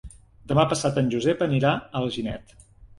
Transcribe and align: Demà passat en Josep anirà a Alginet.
Demà 0.51 0.63
passat 0.71 0.97
en 1.03 1.13
Josep 1.13 1.47
anirà 1.49 1.77
a 1.77 2.05
Alginet. 2.05 2.61